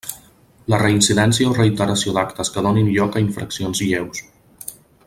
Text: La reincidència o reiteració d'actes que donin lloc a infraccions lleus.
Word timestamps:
La 0.73 0.79
reincidència 0.83 1.51
o 1.51 1.53
reiteració 1.59 2.15
d'actes 2.17 2.53
que 2.57 2.65
donin 2.69 2.91
lloc 2.97 3.19
a 3.21 3.25
infraccions 3.29 3.87
lleus. 3.91 4.27